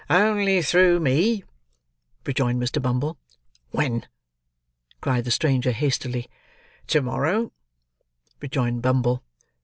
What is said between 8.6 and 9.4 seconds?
Bumble.